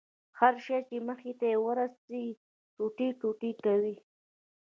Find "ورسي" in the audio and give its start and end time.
1.65-2.25